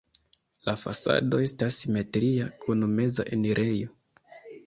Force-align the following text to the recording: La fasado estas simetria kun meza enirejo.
La 0.67 0.73
fasado 0.83 1.41
estas 1.49 1.75
simetria 1.83 2.49
kun 2.65 2.87
meza 2.97 3.27
enirejo. 3.37 3.93